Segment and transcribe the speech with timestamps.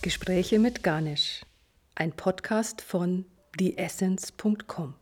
[0.00, 1.42] Gespräche mit Garnisch,
[1.96, 3.24] ein Podcast von
[3.58, 4.94] theessence.com.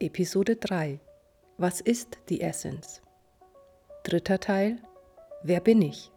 [0.00, 0.98] Episode 3
[1.58, 3.02] Was ist die Essence?
[4.02, 4.78] Dritter Teil
[5.42, 6.10] Wer bin ich?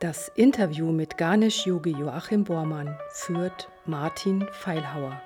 [0.00, 5.22] Das Interview mit Garnisch-Yogi Joachim Bormann führt Martin Feilhauer.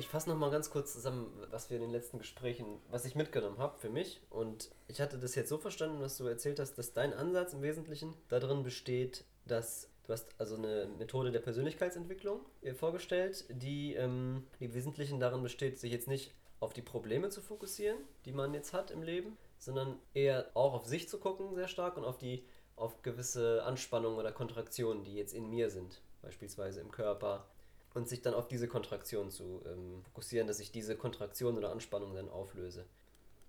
[0.00, 3.58] Ich fasse nochmal ganz kurz zusammen, was wir in den letzten Gesprächen, was ich mitgenommen
[3.58, 4.22] habe für mich.
[4.30, 7.60] Und ich hatte das jetzt so verstanden, was du erzählt hast, dass dein Ansatz im
[7.60, 12.40] Wesentlichen darin besteht, dass du hast also eine Methode der Persönlichkeitsentwicklung
[12.78, 17.42] vorgestellt, die, ähm, die im Wesentlichen darin besteht, sich jetzt nicht auf die Probleme zu
[17.42, 21.68] fokussieren, die man jetzt hat im Leben, sondern eher auch auf sich zu gucken sehr
[21.68, 26.80] stark und auf die auf gewisse Anspannungen oder Kontraktionen, die jetzt in mir sind, beispielsweise
[26.80, 27.49] im Körper,
[27.94, 32.14] und sich dann auf diese Kontraktion zu ähm, fokussieren, dass ich diese Kontraktion oder Anspannung
[32.14, 32.84] dann auflöse.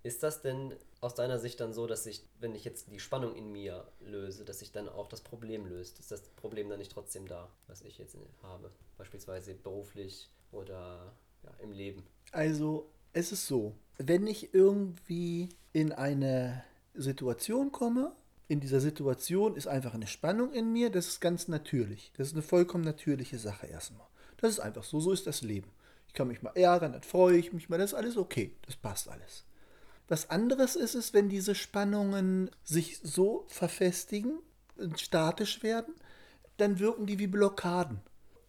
[0.03, 3.35] Ist das denn aus deiner Sicht dann so, dass ich, wenn ich jetzt die Spannung
[3.35, 5.99] in mir löse, dass sich dann auch das Problem löst?
[5.99, 8.71] Ist das Problem dann nicht trotzdem da, was ich jetzt habe?
[8.97, 12.03] Beispielsweise beruflich oder ja, im Leben?
[12.31, 16.63] Also, es ist so, wenn ich irgendwie in eine
[16.95, 18.15] Situation komme,
[18.47, 22.11] in dieser Situation ist einfach eine Spannung in mir, das ist ganz natürlich.
[22.17, 24.07] Das ist eine vollkommen natürliche Sache erstmal.
[24.41, 25.69] Das ist einfach so, so ist das Leben.
[26.07, 28.75] Ich kann mich mal ärgern, dann freue ich mich mal, das ist alles okay, das
[28.75, 29.45] passt alles.
[30.09, 34.39] Was anderes ist es, wenn diese Spannungen sich so verfestigen
[34.75, 35.93] und statisch werden,
[36.57, 38.01] dann wirken die wie Blockaden.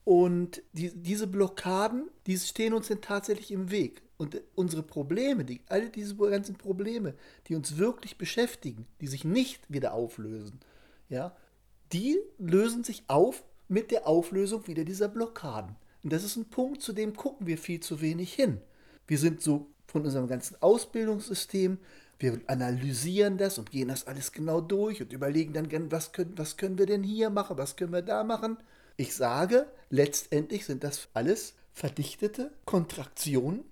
[0.05, 4.03] Und die, diese Blockaden, die stehen uns dann tatsächlich im Weg.
[4.17, 7.15] Und unsere Probleme, die, alle diese ganzen Probleme,
[7.47, 10.59] die uns wirklich beschäftigen, die sich nicht wieder auflösen,
[11.09, 11.37] ja,
[11.93, 15.77] die lösen sich auf mit der Auflösung wieder dieser Blockaden.
[16.05, 18.61] Und das ist ein Punkt, zu dem gucken wir viel zu wenig hin.
[19.07, 21.79] Wir sind so von unserem ganzen Ausbildungssystem,
[22.19, 26.57] wir analysieren das und gehen das alles genau durch und überlegen dann, was können, was
[26.57, 28.59] können wir denn hier machen, was können wir da machen.
[28.97, 33.65] Ich sage, letztendlich sind das alles verdichtete Kontraktionen.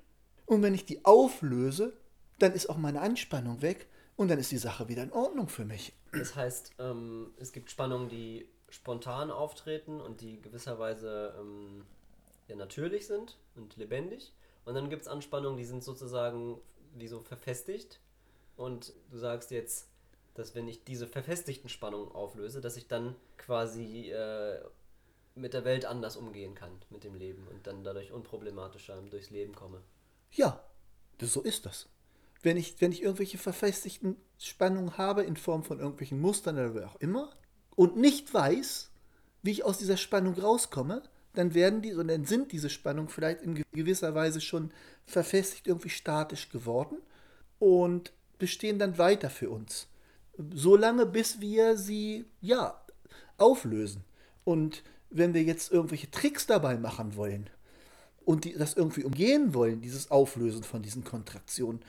[0.47, 1.93] Und wenn ich die auflöse,
[2.39, 5.65] dann ist auch meine Anspannung weg und dann ist die Sache wieder in Ordnung für
[5.65, 5.93] mich.
[6.13, 11.85] Das heißt, ähm, es gibt Spannungen, die spontan auftreten und die gewisserweise ähm,
[12.49, 14.33] ja, natürlich sind und lebendig.
[14.65, 16.61] Und dann gibt es Anspannungen, die sind sozusagen
[16.95, 18.01] wie so verfestigt.
[18.57, 19.89] Und du sagst jetzt,
[20.35, 24.61] dass wenn ich diese verfestigten Spannungen auflöse, dass ich dann quasi äh,
[25.35, 29.55] mit der Welt anders umgehen kann, mit dem Leben und dann dadurch unproblematischer durchs Leben
[29.55, 29.81] komme.
[30.33, 30.63] Ja,
[31.19, 31.89] das, so ist das.
[32.43, 36.85] Wenn ich, wenn ich irgendwelche verfestigten Spannungen habe in Form von irgendwelchen Mustern oder wie
[36.85, 37.33] auch immer
[37.81, 38.91] und nicht weiß,
[39.41, 41.03] wie ich aus dieser Spannung rauskomme,
[41.33, 44.71] dann werden die, dann sind diese Spannungen vielleicht in gewisser Weise schon
[45.07, 46.99] verfestigt, irgendwie statisch geworden
[47.59, 49.87] und bestehen dann weiter für uns.
[50.53, 52.79] Solange bis wir sie, ja,
[53.39, 54.05] auflösen.
[54.45, 57.49] Und wenn wir jetzt irgendwelche Tricks dabei machen wollen
[58.27, 61.81] und die, das irgendwie umgehen wollen, dieses Auflösen von diesen Kontraktionen,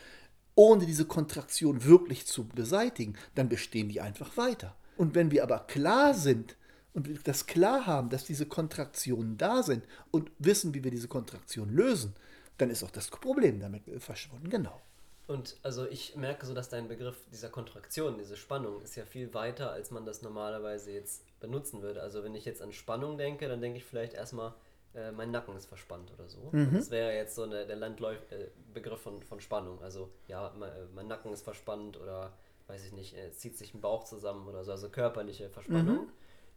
[0.56, 4.78] ohne diese Kontraktion wirklich zu beseitigen, dann bestehen die einfach weiter.
[5.02, 6.56] Und wenn wir aber klar sind,
[6.94, 11.72] und das klar haben, dass diese Kontraktionen da sind und wissen, wie wir diese Kontraktion
[11.72, 12.14] lösen,
[12.60, 14.48] dann ist auch das Problem damit verschwunden.
[14.52, 14.80] Genau.
[15.26, 19.34] Und also ich merke so, dass dein Begriff dieser Kontraktion, diese Spannung, ist ja viel
[19.34, 22.04] weiter, als man das normalerweise jetzt benutzen würde.
[22.04, 24.54] Also wenn ich jetzt an Spannung denke, dann denke ich vielleicht erstmal,
[24.94, 26.50] äh, mein Nacken ist verspannt oder so.
[26.52, 26.76] Mhm.
[26.76, 29.82] Das wäre jetzt so eine, der Landläufig-Begriff äh, von, von Spannung.
[29.82, 32.34] Also ja, mein, äh, mein, Nacken ist verspannt oder
[32.72, 36.06] weiß ich nicht, es zieht sich ein Bauch zusammen oder so, also körperliche Verspannung.
[36.06, 36.12] Mhm.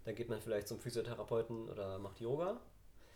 [0.05, 2.61] Dann geht man vielleicht zum Physiotherapeuten oder macht Yoga.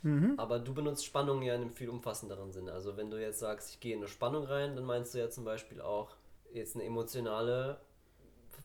[0.02, 0.34] Mhm.
[0.36, 2.72] Aber du benutzt Spannung ja in einem viel umfassenderen Sinne.
[2.72, 5.30] Also wenn du jetzt sagst, ich gehe in eine Spannung rein, dann meinst du ja
[5.30, 6.16] zum Beispiel auch
[6.52, 7.80] jetzt eine emotionale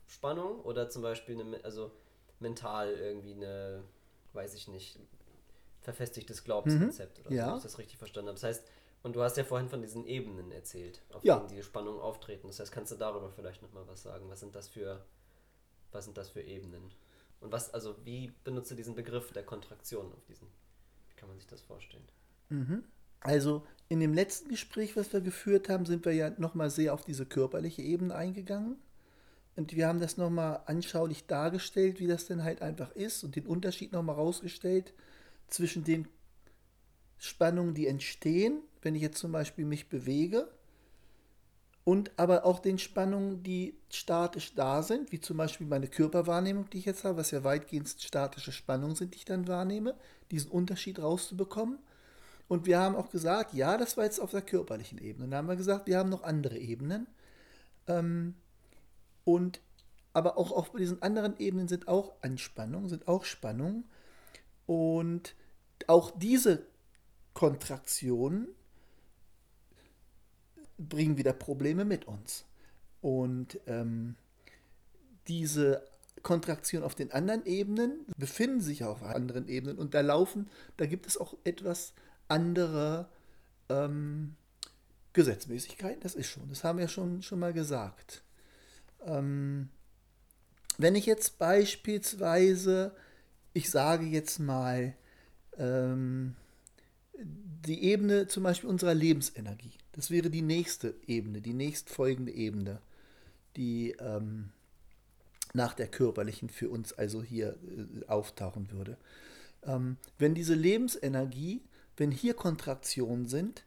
[0.07, 1.91] Spannung oder zum Beispiel eine, also
[2.39, 3.83] mental irgendwie eine,
[4.33, 4.99] weiß ich nicht,
[5.81, 7.25] verfestigtes Glaubenskonzept mhm.
[7.25, 7.45] oder ja.
[7.45, 8.39] so, wenn ich das richtig verstanden habe.
[8.39, 8.67] Das heißt,
[9.03, 11.37] und du hast ja vorhin von diesen Ebenen erzählt, auf ja.
[11.37, 12.47] denen diese Spannungen auftreten.
[12.47, 14.29] Das heißt, kannst du darüber vielleicht nochmal was sagen?
[14.29, 15.05] Was sind das für,
[15.91, 16.91] was sind das für Ebenen?
[17.41, 20.47] Und was, also wie benutzt du diesen Begriff der Kontraktion auf diesen?
[21.09, 22.07] Wie kann man sich das vorstellen?
[22.47, 22.85] Mhm.
[23.19, 27.03] Also in dem letzten Gespräch, was wir geführt haben, sind wir ja nochmal sehr auf
[27.03, 28.77] diese körperliche Ebene eingegangen.
[29.55, 33.45] Und wir haben das nochmal anschaulich dargestellt, wie das denn halt einfach ist und den
[33.45, 34.93] Unterschied nochmal rausgestellt
[35.47, 36.07] zwischen den
[37.17, 40.47] Spannungen, die entstehen, wenn ich jetzt zum Beispiel mich bewege
[41.83, 46.79] und aber auch den Spannungen, die statisch da sind, wie zum Beispiel meine Körperwahrnehmung, die
[46.79, 49.95] ich jetzt habe, was ja weitgehend statische Spannungen sind, die ich dann wahrnehme,
[50.31, 51.79] diesen Unterschied rauszubekommen.
[52.47, 55.27] Und wir haben auch gesagt, ja, das war jetzt auf der körperlichen Ebene.
[55.27, 57.07] Dann haben wir gesagt, wir haben noch andere Ebenen.
[57.87, 58.35] Ähm,
[59.25, 59.59] und
[60.13, 63.85] aber auch auf diesen anderen Ebenen sind auch Anspannungen, sind auch Spannungen.
[64.65, 65.35] Und
[65.87, 66.65] auch diese
[67.33, 68.47] Kontraktionen
[70.77, 72.45] bringen wieder Probleme mit uns.
[73.01, 74.15] Und ähm,
[75.27, 75.83] diese
[76.21, 81.05] Kontraktionen auf den anderen Ebenen befinden sich auf anderen Ebenen und da laufen, da gibt
[81.05, 81.93] es auch etwas
[82.27, 83.09] andere
[83.69, 84.35] ähm,
[85.11, 88.23] Gesetzmäßigkeiten, das ist schon, das haben wir schon, schon mal gesagt.
[89.05, 89.69] Ähm,
[90.77, 92.95] wenn ich jetzt beispielsweise,
[93.53, 94.95] ich sage jetzt mal,
[95.57, 96.35] ähm,
[97.15, 102.81] die Ebene zum Beispiel unserer Lebensenergie, das wäre die nächste Ebene, die nächstfolgende Ebene,
[103.55, 104.49] die ähm,
[105.53, 107.57] nach der körperlichen für uns also hier
[108.01, 108.97] äh, auftauchen würde.
[109.63, 111.61] Ähm, wenn diese Lebensenergie,
[111.95, 113.65] wenn hier Kontraktionen sind,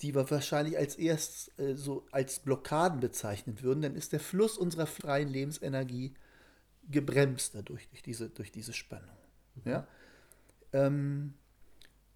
[0.00, 4.56] die wir wahrscheinlich als erst äh, so als Blockaden bezeichnen würden, dann ist der Fluss
[4.58, 6.14] unserer freien Lebensenergie
[6.90, 9.16] gebremst dadurch, durch diese, durch diese Spannung.
[9.64, 9.86] Ja?
[10.72, 11.34] Ähm,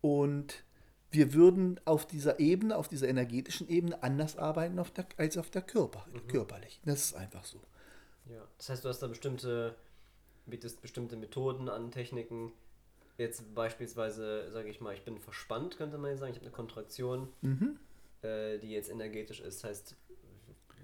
[0.01, 0.65] und
[1.10, 5.50] wir würden auf dieser Ebene, auf dieser energetischen Ebene anders arbeiten auf der, als auf
[5.50, 6.28] der Körper, mhm.
[6.28, 6.81] körperlich.
[6.84, 7.60] Das ist einfach so.
[8.31, 9.75] Ja, das heißt, du hast da bestimmte,
[10.46, 12.52] bietest bestimmte Methoden an, Techniken,
[13.19, 16.31] Jetzt beispielsweise, sage ich mal, ich bin verspannt, könnte man sagen.
[16.31, 17.76] Ich habe eine Kontraktion, mhm.
[18.22, 19.64] äh, die jetzt energetisch ist.
[19.64, 19.96] Das heißt,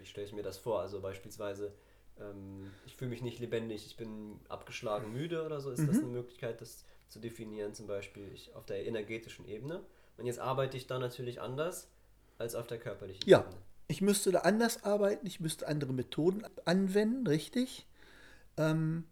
[0.01, 0.81] wie stelle ich mir das vor?
[0.81, 1.73] Also beispielsweise,
[2.19, 5.71] ähm, ich fühle mich nicht lebendig, ich bin abgeschlagen, müde oder so.
[5.71, 5.87] Ist mhm.
[5.87, 9.85] das eine Möglichkeit, das zu definieren, zum Beispiel ich, auf der energetischen Ebene?
[10.17, 11.89] Und jetzt arbeite ich da natürlich anders
[12.39, 13.41] als auf der körperlichen ja.
[13.41, 13.57] Ebene.
[13.87, 17.87] Ich müsste da anders arbeiten, ich müsste andere Methoden anwenden, richtig,
[18.57, 19.05] ähm,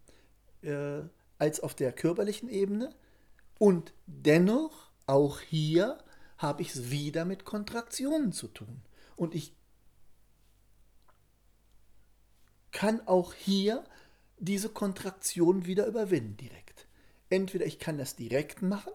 [0.62, 1.02] äh,
[1.38, 2.94] als auf der körperlichen Ebene.
[3.58, 5.98] Und dennoch, auch hier,
[6.38, 8.82] habe ich es wieder mit Kontraktionen zu tun.
[9.16, 9.54] Und ich
[12.72, 13.84] kann auch hier
[14.38, 16.86] diese Kontraktion wieder überwinden direkt.
[17.30, 18.92] Entweder ich kann das direkt machen,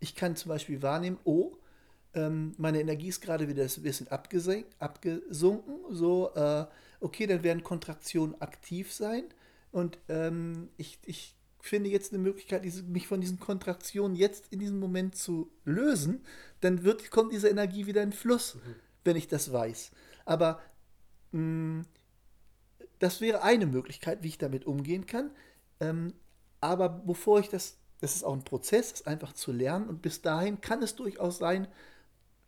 [0.00, 1.52] ich kann zum Beispiel wahrnehmen, oh,
[2.14, 6.66] ähm, meine Energie ist gerade wieder ein bisschen abgesunken, so, äh,
[7.00, 9.24] okay, dann werden Kontraktionen aktiv sein
[9.70, 14.80] und ähm, ich, ich finde jetzt eine Möglichkeit, mich von diesen Kontraktionen jetzt in diesem
[14.80, 16.24] Moment zu lösen,
[16.60, 18.74] dann wird, kommt diese Energie wieder in Fluss, mhm.
[19.04, 19.92] wenn ich das weiß.
[20.24, 20.60] Aber
[21.32, 21.86] mh, mm,
[22.98, 25.30] das wäre eine Möglichkeit, wie ich damit umgehen kann.
[25.80, 26.12] Ähm,
[26.60, 30.22] aber bevor ich das, das ist auch ein Prozess, das einfach zu lernen und bis
[30.22, 31.68] dahin kann es durchaus sein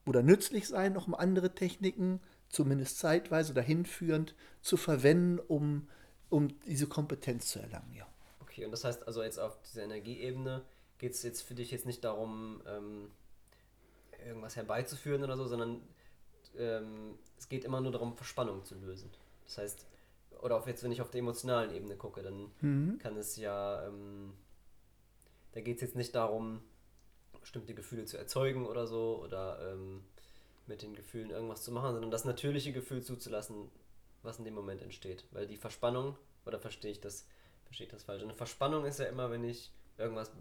[0.07, 5.89] oder nützlich sein, noch mal andere Techniken, zumindest zeitweise oder hinführend, zu verwenden, um,
[6.31, 7.93] um diese Kompetenz zu erlangen.
[7.95, 8.07] Ja.
[8.41, 10.63] Okay, und das heißt also jetzt auf dieser Energieebene
[10.99, 13.11] geht es jetzt für dich jetzt nicht darum, ähm,
[14.27, 15.83] irgendwas herbeizuführen oder so, sondern
[16.57, 19.11] ähm, es geht immer nur darum, Verspannung zu lösen.
[19.45, 19.87] Das heißt,
[20.43, 22.99] oder auch jetzt, wenn ich auf der emotionalen Ebene gucke, dann mhm.
[22.99, 24.33] kann es ja, ähm,
[25.53, 26.63] da geht es jetzt nicht darum,
[27.41, 30.03] bestimmte Gefühle zu erzeugen oder so, oder ähm,
[30.67, 33.71] mit den Gefühlen irgendwas zu machen, sondern das natürliche Gefühl zuzulassen,
[34.23, 35.25] was in dem Moment entsteht.
[35.33, 36.17] Weil die Verspannung,
[36.47, 37.27] oder verstehe ich das,
[37.65, 38.23] verstehe das falsch.
[38.23, 40.33] Eine Verspannung ist ja immer, wenn ich irgendwas.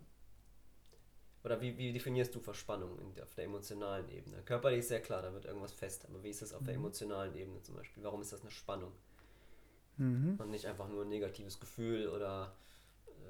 [1.44, 4.44] Oder wie, wie definierst du Verspannung in, auf der emotionalen Ebene?
[4.44, 6.66] Körperlich ist ja klar, da wird irgendwas fest, aber wie ist das auf mhm.
[6.66, 8.04] der emotionalen Ebene zum Beispiel?
[8.04, 8.92] Warum ist das eine Spannung?
[9.98, 10.36] Mhm.
[10.38, 12.56] Und nicht einfach nur ein negatives Gefühl oder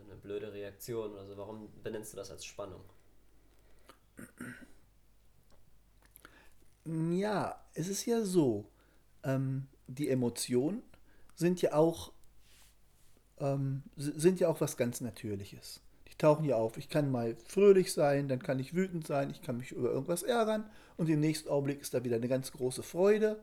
[0.05, 1.38] eine blöde Reaktion oder so.
[1.38, 2.81] Warum benennst du das als Spannung?
[6.86, 8.65] Ja, es ist ja so,
[9.24, 10.81] ähm, die Emotionen
[11.36, 12.12] sind ja auch
[13.41, 15.81] ähm, sind ja auch was ganz Natürliches.
[16.08, 16.77] Die tauchen ja auf.
[16.77, 20.24] Ich kann mal fröhlich sein, dann kann ich wütend sein, ich kann mich über irgendwas
[20.24, 23.39] ärgern und im nächsten Augenblick ist da wieder eine ganz große Freude.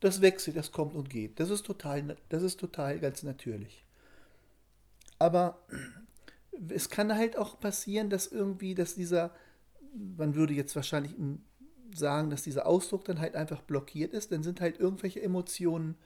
[0.00, 1.40] Das wechselt, das kommt und geht.
[1.40, 3.84] Das ist total, das ist total ganz natürlich.
[5.18, 5.64] Aber
[6.68, 9.34] es kann halt auch passieren, dass irgendwie, dass dieser,
[9.94, 11.14] man würde jetzt wahrscheinlich
[11.94, 15.96] sagen, dass dieser Ausdruck dann halt einfach blockiert ist, dann sind halt irgendwelche Emotionen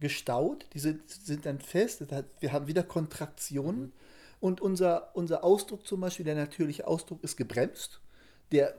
[0.00, 2.04] gestaut, die sind, sind dann fest,
[2.40, 3.92] wir haben wieder Kontraktionen.
[4.40, 8.00] Und unser, unser Ausdruck zum Beispiel, der natürliche Ausdruck ist gebremst,
[8.52, 8.74] der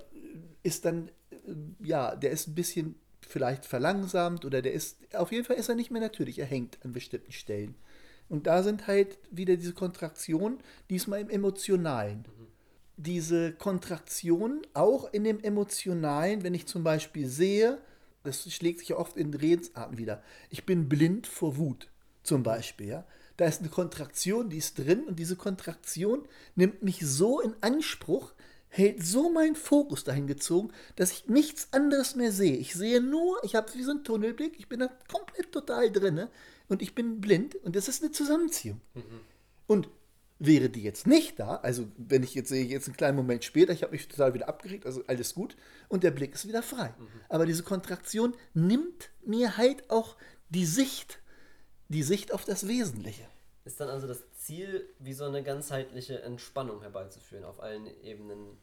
[0.62, 1.38] ist dann, äh,
[1.84, 2.96] ja, der ist ein bisschen
[3.28, 6.78] vielleicht verlangsamt oder der ist, auf jeden Fall ist er nicht mehr natürlich, er hängt
[6.86, 7.75] an bestimmten Stellen.
[8.29, 12.25] Und da sind halt wieder diese Kontraktionen, diesmal im Emotionalen.
[12.98, 17.77] Diese Kontraktionen auch in dem Emotionalen, wenn ich zum Beispiel sehe,
[18.24, 20.24] das schlägt sich ja oft in Redensarten wieder.
[20.50, 21.89] Ich bin blind vor Wut,
[22.24, 22.88] zum Beispiel.
[22.88, 23.05] Ja?
[23.38, 28.34] Da ist eine Kontraktion, die ist drin und diese Kontraktion nimmt mich so in Anspruch,
[28.70, 32.58] hält so meinen Fokus dahin gezogen, dass ich nichts anderes mehr sehe.
[32.58, 36.27] Ich sehe nur, ich habe wie so einen Tunnelblick, ich bin da komplett total drin.
[36.67, 38.81] Und ich bin blind und das ist eine Zusammenziehung.
[39.67, 39.89] Und
[40.38, 43.72] wäre die jetzt nicht da, also wenn ich jetzt sehe, jetzt einen kleinen Moment später,
[43.72, 45.55] ich habe mich total wieder abgeregt, also alles gut
[45.88, 46.93] und der Blick ist wieder frei.
[47.29, 50.17] Aber diese Kontraktion nimmt mir halt auch
[50.50, 51.19] die Sicht,
[51.88, 53.27] die Sicht auf das Wesentliche.
[53.63, 58.57] Ist dann also das Ziel, wie so eine ganzheitliche Entspannung herbeizuführen, auf allen Ebenen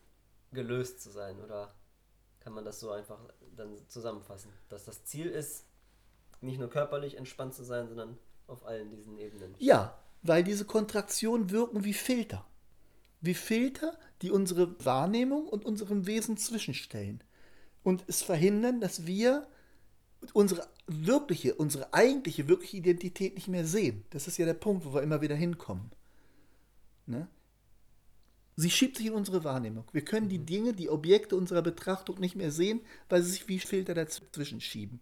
[0.52, 1.40] gelöst zu sein?
[1.40, 1.74] Oder
[2.40, 3.18] kann man das so einfach
[3.56, 4.52] dann zusammenfassen?
[4.68, 5.64] Dass das Ziel ist,
[6.42, 9.54] nicht nur körperlich entspannt zu sein, sondern auf allen diesen Ebenen.
[9.58, 12.46] Ja, weil diese Kontraktionen wirken wie Filter.
[13.20, 17.22] Wie Filter, die unsere Wahrnehmung und unserem Wesen zwischenstellen.
[17.82, 19.46] Und es verhindern, dass wir
[20.32, 24.04] unsere wirkliche, unsere eigentliche, wirkliche Identität nicht mehr sehen.
[24.10, 25.90] Das ist ja der Punkt, wo wir immer wieder hinkommen.
[27.06, 27.28] Ne?
[28.54, 29.84] Sie schiebt sich in unsere Wahrnehmung.
[29.92, 33.58] Wir können die Dinge, die Objekte unserer Betrachtung nicht mehr sehen, weil sie sich wie
[33.58, 35.00] Filter dazwischen schieben.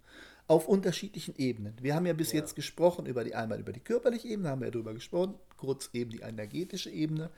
[0.51, 1.77] Auf unterschiedlichen Ebenen.
[1.81, 2.41] Wir haben ja bis Ja.
[2.41, 5.91] jetzt gesprochen über die einmal über die körperliche Ebene, haben wir ja darüber gesprochen, kurz
[5.93, 7.31] eben die energetische Ebene,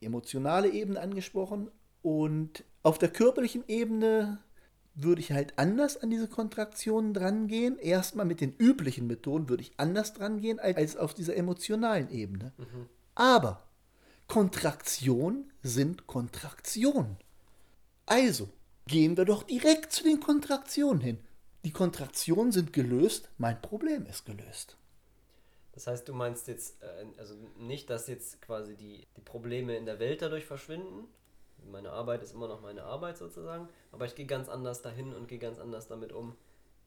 [0.00, 1.70] die emotionale Ebene angesprochen.
[2.00, 4.38] Und auf der körperlichen Ebene
[4.94, 7.78] würde ich halt anders an diese Kontraktionen drangehen.
[7.78, 12.54] Erstmal mit den üblichen Methoden würde ich anders drangehen als als auf dieser emotionalen Ebene.
[13.14, 13.68] Aber
[14.28, 17.18] Kontraktion sind Kontraktion.
[18.06, 18.48] Also
[18.86, 21.18] gehen wir doch direkt zu den Kontraktionen hin.
[21.64, 24.76] Die Kontraktionen sind gelöst, mein Problem ist gelöst.
[25.72, 29.84] Das heißt, du meinst jetzt, äh, also nicht, dass jetzt quasi die, die Probleme in
[29.84, 31.06] der Welt dadurch verschwinden.
[31.70, 35.26] Meine Arbeit ist immer noch meine Arbeit sozusagen, aber ich gehe ganz anders dahin und
[35.28, 36.36] gehe ganz anders damit um,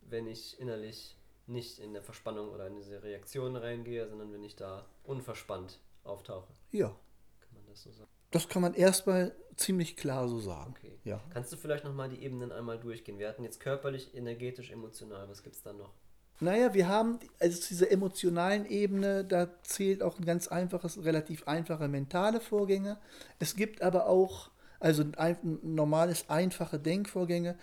[0.01, 4.55] wenn ich innerlich nicht in der Verspannung oder in diese Reaktion reingehe, sondern wenn ich
[4.55, 6.51] da unverspannt auftauche.
[6.71, 8.09] Ja, Kann man das so sagen?
[8.31, 10.73] Das kann man erstmal ziemlich klar so sagen.
[10.77, 10.97] Okay.
[11.03, 11.21] Ja.
[11.33, 13.19] Kannst du vielleicht nochmal die Ebenen einmal durchgehen?
[13.19, 15.27] Wir hatten jetzt körperlich, energetisch, emotional.
[15.27, 15.93] Was gibt es dann noch?
[16.41, 21.47] Naja, wir haben, also zu dieser emotionalen Ebene, da zählt auch ein ganz einfaches, relativ
[21.47, 22.97] einfache mentale Vorgänge.
[23.39, 27.57] Es gibt aber auch, also ein, ein normales, einfache Denkvorgänge.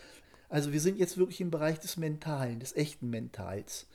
[0.51, 3.87] Also wir sind jetzt wirklich im Bereich des Mentalen, des echten Mentals.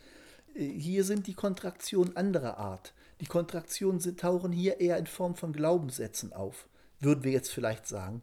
[0.56, 2.94] Äh, Hier sind die Kontraktionen anderer Art.
[3.22, 6.68] Die Kontraktionen sind, tauchen hier eher in Form von Glaubenssätzen auf,
[7.00, 8.22] würden wir jetzt vielleicht sagen.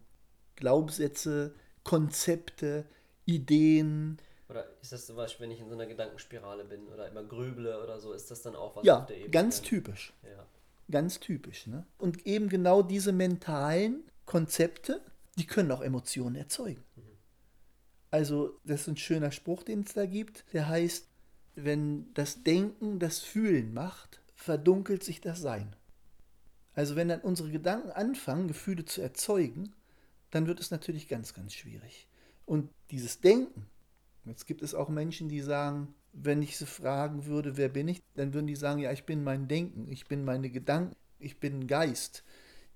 [0.57, 2.85] Glaubenssätze, Konzepte,
[3.25, 7.23] Ideen, Oder ist das zum Beispiel, wenn ich in so einer Gedankenspirale bin oder immer
[7.23, 9.31] grüble oder so, ist das dann auch was ja, auf der Ebene?
[9.31, 10.13] ganz typisch.
[10.23, 10.47] Ja.
[10.91, 11.67] Ganz typisch.
[11.67, 11.87] Ne?
[11.99, 15.03] Und eben genau diese mentalen Konzepte,
[15.37, 16.83] die können auch Emotionen erzeugen.
[18.11, 21.09] Also, das ist ein schöner Spruch, den es da gibt, der heißt,
[21.55, 25.75] wenn das Denken das Fühlen macht, verdunkelt sich das Sein.
[26.73, 29.75] Also, wenn dann unsere Gedanken anfangen, Gefühle zu erzeugen,
[30.31, 32.07] dann wird es natürlich ganz, ganz schwierig.
[32.47, 33.67] Und dieses Denken,
[34.25, 38.01] jetzt gibt es auch Menschen, die sagen, wenn ich sie fragen würde, wer bin ich,
[38.15, 41.61] dann würden die sagen, ja, ich bin mein Denken, ich bin meine Gedanken, ich bin
[41.61, 42.23] ein Geist.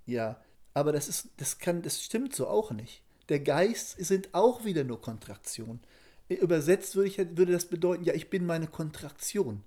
[0.04, 0.40] Ja,
[0.74, 3.02] aber das ist, das kann, das stimmt so auch nicht.
[3.28, 5.78] Der Geist sind auch wieder nur Kontraktion.
[6.28, 9.62] Übersetzt würde, ich, würde das bedeuten, ja, ich bin meine Kontraktion.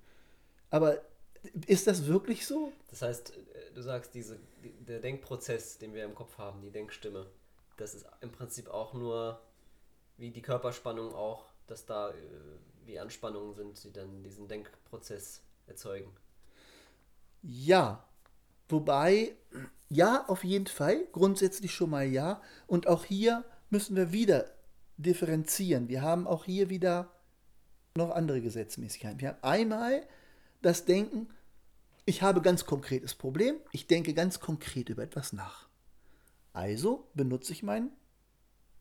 [0.68, 1.00] Aber
[1.66, 2.72] ist das wirklich so?
[2.90, 6.70] Das heißt, äh, du sagst, diese, die, der Denkprozess, den wir im Kopf haben, die
[6.70, 7.26] Denkstimme,
[7.76, 9.40] das ist im Prinzip auch nur
[10.16, 12.14] wie die Körperspannung auch, dass da äh,
[12.86, 16.10] wie Anspannungen sind, die dann diesen Denkprozess erzeugen.
[17.42, 18.04] Ja.
[18.68, 19.36] Wobei,
[19.88, 22.42] ja, auf jeden Fall, grundsätzlich schon mal ja.
[22.66, 24.50] Und auch hier müssen wir wieder
[24.96, 25.88] differenzieren.
[25.88, 27.12] Wir haben auch hier wieder
[27.94, 29.20] noch andere Gesetzmäßigkeiten.
[29.20, 30.06] Wir haben einmal
[30.62, 31.28] das Denken,
[32.06, 35.68] ich habe ganz konkretes Problem, ich denke ganz konkret über etwas nach.
[36.52, 37.90] Also benutze ich mein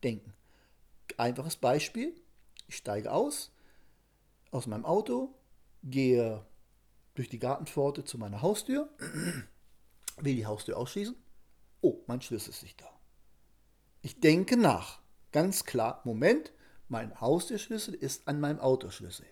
[0.03, 0.33] Denken.
[1.17, 2.15] Einfaches Beispiel,
[2.67, 3.51] ich steige aus,
[4.51, 5.33] aus meinem Auto,
[5.83, 6.45] gehe
[7.15, 8.89] durch die Gartenpforte zu meiner Haustür,
[10.17, 11.15] will die Haustür ausschließen.
[11.81, 12.89] Oh, mein Schlüssel ist nicht da.
[14.01, 15.01] Ich denke nach.
[15.31, 16.53] Ganz klar, Moment,
[16.87, 19.25] mein Haustürschlüssel ist an meinem Autoschlüssel.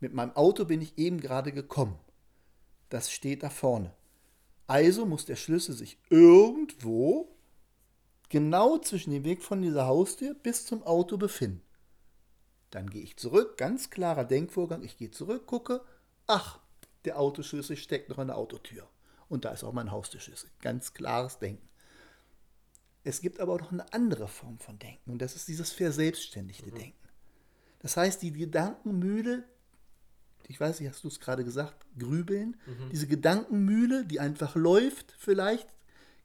[0.00, 1.98] Mit meinem Auto bin ich eben gerade gekommen.
[2.88, 3.92] Das steht da vorne.
[4.66, 7.36] Also muss der Schlüssel sich irgendwo
[8.28, 11.62] genau zwischen dem Weg von dieser Haustür bis zum Auto befinden.
[12.70, 14.82] Dann gehe ich zurück, ganz klarer Denkvorgang.
[14.82, 15.82] Ich gehe zurück, gucke,
[16.26, 16.58] ach,
[17.04, 18.88] der Autoschlüssel steckt noch in der Autotür.
[19.28, 20.50] Und da ist auch mein Haustürschlüssel.
[20.60, 21.68] Ganz klares Denken.
[23.04, 26.72] Es gibt aber auch noch eine andere Form von Denken und das ist dieses verselbstständigte
[26.72, 27.08] Denken.
[27.78, 29.44] Das heißt, die Gedankenmühle,
[30.48, 32.56] ich weiß nicht, hast du es gerade gesagt, grübeln,
[32.92, 35.68] diese Gedankenmühle, die einfach läuft vielleicht,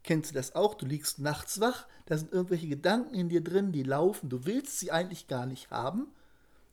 [0.03, 3.71] kennst du das auch, du liegst nachts wach, da sind irgendwelche Gedanken in dir drin,
[3.71, 6.07] die laufen, du willst sie eigentlich gar nicht haben,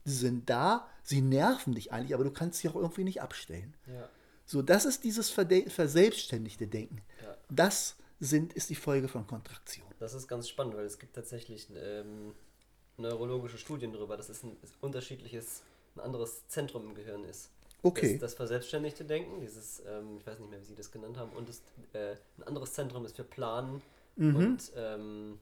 [0.04, 3.74] Sie sind da, sie nerven dich eigentlich, aber du kannst sie auch irgendwie nicht abstellen.
[3.86, 4.08] Ja.
[4.46, 7.02] So, das ist dieses verde- verselbstständigte Denken.
[7.22, 7.36] Ja.
[7.50, 9.86] Das sind, ist die Folge von Kontraktion.
[9.98, 12.32] Das ist ganz spannend, weil es gibt tatsächlich ähm,
[12.96, 15.62] neurologische Studien darüber, dass es ein unterschiedliches,
[15.98, 17.50] ein anderes Zentrum im Gehirn ist.
[17.82, 18.12] Okay.
[18.14, 21.30] Das, das verselbstständigte Denken, dieses, ähm, ich weiß nicht mehr, wie Sie das genannt haben,
[21.32, 21.62] und das,
[21.92, 23.82] äh, ein anderes Zentrum ist für Planen
[24.16, 24.34] Mhm.
[24.36, 25.38] und ähm,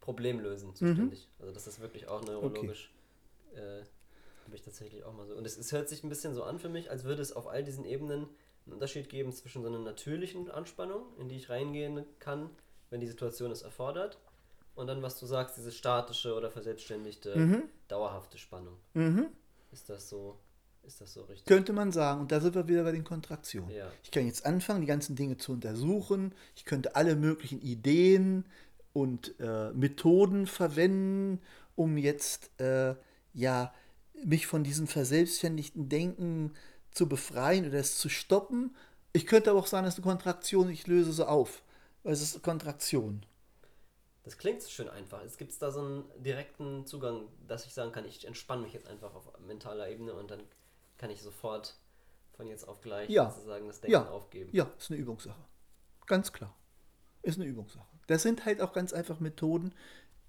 [0.00, 1.26] Problemlösen zuständig.
[1.38, 2.92] Also das ist wirklich auch neurologisch.
[3.54, 3.82] Äh,
[4.44, 5.34] Habe ich tatsächlich auch mal so.
[5.34, 7.46] Und es, es hört sich ein bisschen so an für mich, als würde es auf
[7.46, 8.28] all diesen Ebenen
[8.66, 12.50] einen Unterschied geben zwischen so einer natürlichen Anspannung, in die ich reingehen kann,
[12.90, 14.18] wenn die Situation es erfordert,
[14.74, 17.62] und dann, was du sagst, diese statische oder verselbstständigte, Mhm.
[17.88, 18.76] dauerhafte Spannung.
[18.94, 19.26] Mhm.
[19.72, 20.38] Ist das so,
[20.82, 21.46] ist das so richtig?
[21.46, 22.20] Könnte man sagen.
[22.22, 23.70] Und da sind wir wieder bei den Kontraktionen.
[23.70, 23.90] Ja.
[24.02, 26.34] Ich kann jetzt anfangen, die ganzen Dinge zu untersuchen.
[26.56, 28.44] Ich könnte alle möglichen Ideen
[28.92, 31.40] und äh, Methoden verwenden,
[31.76, 32.94] um jetzt äh,
[33.34, 33.72] ja
[34.24, 36.52] mich von diesem verselbstständigten Denken
[36.90, 38.74] zu befreien oder es zu stoppen.
[39.12, 41.62] Ich könnte aber auch sagen, es ist eine Kontraktion, ich löse sie auf.
[42.02, 43.24] Weil es ist eine Kontraktion.
[44.22, 45.22] Das klingt so schön einfach.
[45.24, 48.86] Es gibt da so einen direkten Zugang, dass ich sagen kann, ich entspanne mich jetzt
[48.86, 50.42] einfach auf mentaler Ebene und dann
[50.98, 51.78] kann ich sofort
[52.32, 53.30] von jetzt auf gleich Ja.
[53.30, 54.50] sozusagen das Denken Ja, aufgeben.
[54.52, 55.42] ja, ist eine Übungssache.
[56.06, 56.54] Ganz klar.
[57.22, 57.86] Ist eine Übungssache.
[58.06, 59.74] Das sind halt auch ganz einfach Methoden.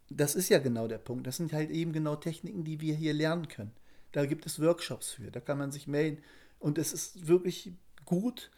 [0.09, 1.25] Das ist ja genau der Punkt.
[1.27, 3.71] Das sind halt eben genau Techniken, die wir hier lernen können.
[4.11, 5.31] Da gibt es Workshops für.
[5.31, 6.23] Da kann man sich melden.
[6.59, 7.73] Und es ist wirklich
[8.05, 8.51] gut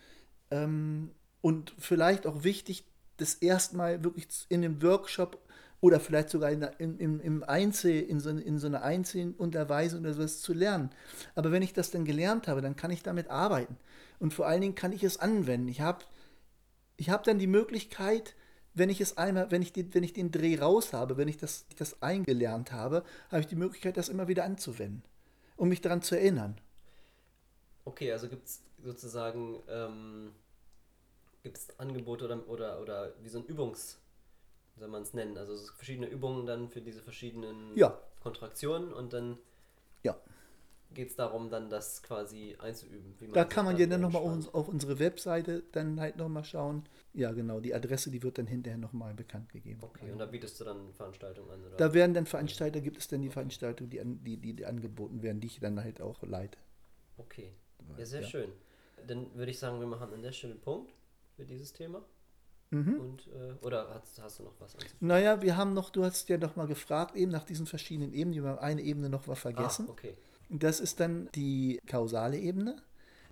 [0.52, 1.12] ähm,
[1.42, 2.86] und vielleicht auch wichtig,
[3.24, 5.39] das erstmal wirklich in einem Workshop
[5.80, 6.62] oder vielleicht sogar in,
[6.98, 10.92] in, im, Einzel, in so, in so einer Einzelunterweisung oder sowas zu lernen.
[11.36, 13.77] Aber wenn ich das dann gelernt habe, dann kann ich damit arbeiten.
[14.20, 15.68] Und vor allen Dingen kann ich es anwenden.
[15.68, 16.06] Ich habe
[16.98, 18.36] ich hab dann die Möglichkeit,
[18.74, 21.38] wenn ich es einmal, wenn ich den, wenn ich den Dreh raus habe, wenn ich
[21.38, 25.04] das, das eingelernt habe, habe ich die Möglichkeit, das immer wieder anzuwenden,
[25.56, 26.58] um mich daran zu erinnern.
[27.86, 30.32] Okay, also gibt es sozusagen ähm,
[31.43, 33.99] gibt's Angebote oder, oder, oder wie so ein Übungs,
[34.77, 35.38] soll man es nennen?
[35.38, 37.97] Also es verschiedene Übungen dann für diese verschiedenen Ja.
[38.21, 39.38] Kontraktionen und dann
[40.03, 40.15] Ja.
[40.93, 43.15] geht es darum, dann das quasi einzuüben.
[43.19, 44.56] Wie Da kann man ja dann nochmal entspannt.
[44.56, 46.84] auf unsere Webseite dann halt nochmal schauen.
[47.13, 49.79] Ja, genau, die Adresse, die wird dann hinterher nochmal bekannt gegeben.
[49.82, 51.77] Okay, und da bietest du dann Veranstaltungen an, oder?
[51.77, 55.21] Da werden dann Veranstalter, gibt es dann die Veranstaltungen, die, an, die, die, die angeboten
[55.23, 56.58] werden, die ich dann halt auch leite.
[57.17, 57.51] Okay.
[57.97, 58.27] Ja, sehr Ja.
[58.27, 58.51] schön.
[59.08, 60.93] Dann würde ich sagen, wir machen an der Stelle Punkt
[61.36, 62.04] für dieses Thema.
[62.74, 63.00] Mhm.
[63.00, 65.08] Und, äh, oder hast, hast du noch was anzufügen?
[65.08, 68.43] Naja, wir haben noch, du hast ja noch mal gefragt, eben nach diesen verschiedenen Ebenen,
[68.43, 69.86] wir haben eine Ebene noch mal vergessen.
[69.88, 70.17] Ah, okay.
[70.50, 72.82] Das ist dann die kausale Ebene.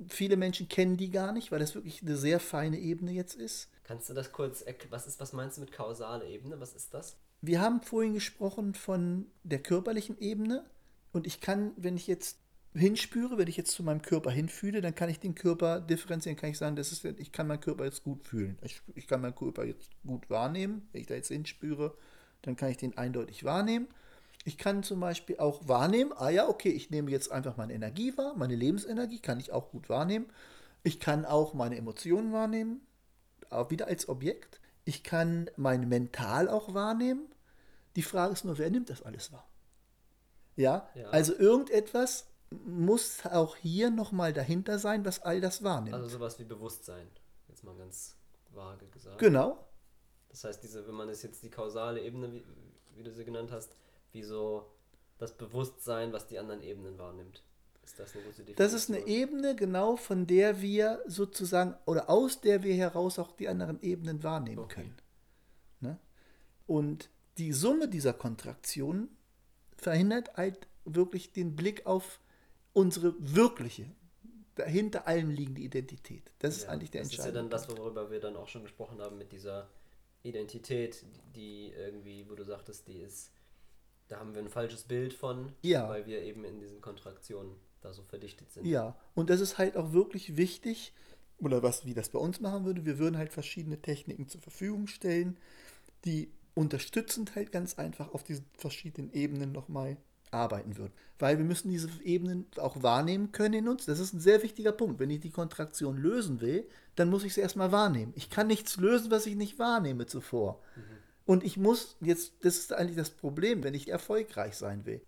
[0.10, 3.70] Viele Menschen kennen die gar nicht, weil das wirklich eine sehr feine Ebene jetzt ist.
[3.84, 4.92] Kannst du das kurz erklären?
[4.92, 6.60] Was, ist, was meinst du mit kausale Ebene?
[6.60, 7.18] Was ist das?
[7.42, 10.64] Wir haben vorhin gesprochen von der körperlichen Ebene
[11.12, 12.38] und ich kann, wenn ich jetzt
[12.74, 16.50] hinspüre, wenn ich jetzt zu meinem Körper hinfühle, dann kann ich den Körper differenzieren, kann
[16.52, 18.58] ich sagen, das ist, ich kann meinen Körper jetzt gut fühlen.
[18.62, 20.88] Ich, ich kann meinen Körper jetzt gut wahrnehmen.
[20.92, 21.96] Wenn ich da jetzt hinspüre,
[22.44, 23.88] dann kann ich den eindeutig wahrnehmen.
[24.46, 28.18] Ich kann zum Beispiel auch wahrnehmen, ah ja, okay, ich nehme jetzt einfach meine Energie
[28.18, 30.26] wahr, meine Lebensenergie kann ich auch gut wahrnehmen.
[30.84, 32.82] Ich kann auch meine Emotionen wahrnehmen,
[33.52, 34.60] auch wieder als Objekt.
[34.84, 37.28] Ich kann mein Mental auch wahrnehmen.
[37.96, 39.48] Die Frage ist nur, wer nimmt das alles wahr?
[40.56, 41.10] Ja, Ja.
[41.10, 42.26] also irgendetwas
[42.66, 45.96] muss auch hier nochmal dahinter sein, was all das wahrnimmt.
[45.96, 47.08] Also sowas wie Bewusstsein.
[47.48, 48.16] Jetzt mal ganz
[48.54, 49.18] vage gesagt.
[49.20, 49.66] genau.
[50.30, 52.44] Das heißt, diese, wenn man es jetzt die kausale Ebene, wie,
[52.96, 53.76] wie du sie genannt hast,
[54.12, 54.72] wie so
[55.18, 57.44] das Bewusstsein, was die anderen Ebenen wahrnimmt.
[57.84, 58.56] Ist das eine gute Definition?
[58.58, 63.32] Das ist eine Ebene, genau von der wir sozusagen oder aus der wir heraus auch
[63.32, 64.82] die anderen Ebenen wahrnehmen Okay.
[64.82, 64.98] können.
[65.80, 66.00] Ne?
[66.68, 69.10] Und die Summe dieser Kontraktionen
[69.78, 72.20] verhindert halt wirklich den Blick auf
[72.74, 73.86] unsere wirkliche,
[74.56, 76.32] dahinter allen liegende Identität.
[76.40, 78.48] Das ist Ja, eigentlich der Das ist ja entscheidende dann das, worüber wir dann auch
[78.48, 79.70] schon gesprochen haben mit dieser
[80.24, 81.06] Identität,
[81.36, 83.32] die irgendwie, wo du sagtest, die ist,
[84.08, 85.90] da haben wir ein falsches Bild von, Ja.
[85.90, 88.68] weil wir eben in diesen Kontraktionen da so verdichtet sind.
[88.68, 90.94] Ja, und das ist halt auch wirklich wichtig,
[91.40, 94.88] oder was, wie das bei uns machen würde, wir würden halt verschiedene Techniken zur Verfügung
[94.88, 95.38] stellen,
[96.06, 99.98] die unterstützend halt ganz einfach auf diesen verschiedenen Ebenen nochmal
[100.32, 100.94] arbeiten würden.
[101.20, 103.86] Weil wir müssen diese Ebenen auch wahrnehmen können in uns.
[103.86, 105.00] Das ist ein sehr wichtiger Punkt.
[105.00, 108.14] Wenn ich die Kontraktion lösen will, dann muss ich sie erstmal wahrnehmen.
[108.16, 110.62] Ich kann nichts lösen, was ich nicht wahrnehme zuvor.
[111.26, 115.02] Und ich muss jetzt, das ist eigentlich das Problem, wenn ich erfolgreich sein will,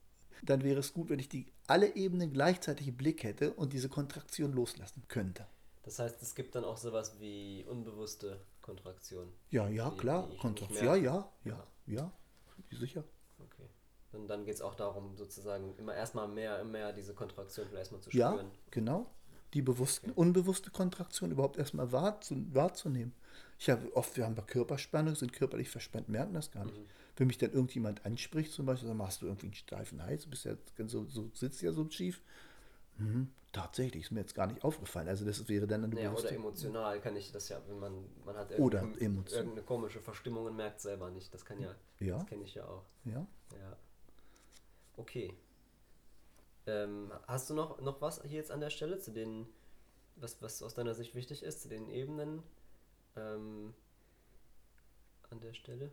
[0.44, 3.90] dann wäre es gut, wenn ich die alle Ebenen gleichzeitig im Blick hätte und diese
[3.90, 5.48] Kontraktion loslassen könnte.
[5.84, 9.34] Das heißt, es gibt dann auch sowas wie unbewusste Kontraktion.
[9.50, 10.30] Ja, ja, Die- klar.
[10.32, 10.86] die Kontraktion.
[10.86, 11.06] Ja, merke.
[11.06, 12.12] ja, ja, ja.
[12.72, 13.04] Sicher.
[13.40, 13.68] Okay.
[14.14, 18.10] Und dann geht es auch darum, sozusagen immer erstmal mehr, mehr diese Kontraktion erstmal zu
[18.12, 18.52] Ja, spüren.
[18.72, 19.08] genau.
[19.54, 23.14] Die bewusste, unbewusste Kontraktion überhaupt erstmal wahrzu, wahrzunehmen.
[23.60, 26.80] Ich habe oft, wir haben bei Körperspannung, sind körperlich verspannt, merken das gar nicht.
[27.16, 30.32] Wenn mich dann irgendjemand anspricht, zum Beispiel, dann machst du irgendwie einen steifen Hals, du
[30.32, 30.56] bist ja
[30.88, 32.22] so, so sitzt ja so schief.
[32.98, 35.08] Mhm, tatsächlich, ist mir jetzt gar nicht aufgefallen.
[35.08, 38.06] Also das wäre dann eine Ja, bewusste- oder emotional kann ich das ja, wenn man,
[38.26, 41.32] man hat irgendeine- irgendeine komische Verstimmung und merkt selber nicht.
[41.34, 42.18] Das kann ja, Ja.
[42.18, 42.86] das kenne ich ja auch.
[43.06, 43.26] Ja.
[43.52, 43.78] Ja.
[44.98, 45.34] Okay.
[46.66, 49.48] Ähm, hast du noch, noch was hier jetzt an der Stelle zu den,
[50.16, 52.42] was, was aus deiner Sicht wichtig ist, zu den Ebenen
[53.16, 53.74] ähm,
[55.30, 55.92] an der Stelle?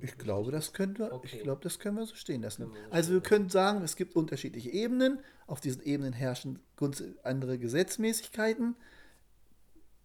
[0.00, 1.36] Ich glaube, das können wir, Okay.
[1.36, 2.72] ich glaube, das können wir so stehen lassen.
[2.72, 5.18] Wir so also wir können sagen, es gibt unterschiedliche Ebenen.
[5.46, 6.60] Auf diesen Ebenen herrschen
[7.22, 8.76] andere Gesetzmäßigkeiten.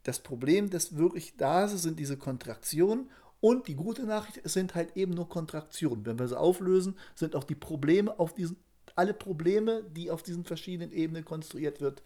[0.03, 3.11] Das Problem, das wirklich da ist, sind diese Kontraktionen.
[3.39, 6.05] Und die gute Nachricht, es sind halt eben nur Kontraktionen.
[6.05, 8.57] Wenn wir sie auflösen, sind auch die Probleme auf diesen,
[8.95, 12.01] alle Probleme, die auf diesen verschiedenen Ebenen konstruiert wird,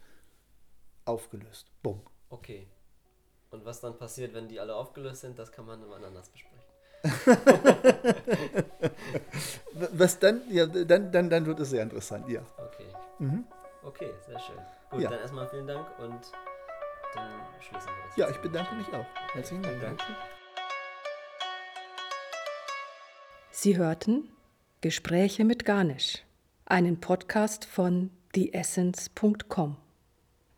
[1.05, 1.67] aufgelöst.
[1.81, 2.01] Bumm.
[2.29, 2.67] Okay.
[3.49, 6.61] Und was dann passiert, wenn die alle aufgelöst sind, das kann man immer anders besprechen.
[9.73, 12.41] Was dann, ja, dann, dann, dann wird es sehr interessant, ja.
[12.57, 12.87] Okay.
[13.19, 13.45] Mhm.
[13.83, 14.57] Okay, sehr schön.
[14.91, 15.09] Gut, Ja.
[15.09, 16.21] dann erstmal vielen Dank und
[17.15, 18.17] dann schließen wir das.
[18.17, 19.05] Ja, ich an bedanke mich auch.
[19.33, 19.81] Herzlichen Dank.
[19.81, 19.99] Dank.
[23.63, 24.27] Sie hörten
[24.81, 26.23] Gespräche mit Garnisch,
[26.65, 29.75] einen Podcast von theessence.com.